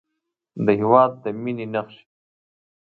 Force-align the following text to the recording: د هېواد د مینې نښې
د 0.65 0.67
هېواد 0.79 1.11
د 1.23 1.25
مینې 1.41 1.65
نښې 1.73 2.01